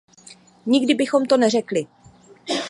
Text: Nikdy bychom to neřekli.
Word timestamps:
Nikdy 0.65 0.93
bychom 0.95 1.25
to 1.25 1.37
neřekli. 1.37 1.87